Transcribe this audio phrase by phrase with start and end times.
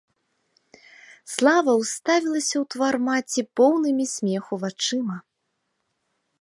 [1.33, 5.17] Слава ўставілася ў твар маці поўнымі смеху вачыма.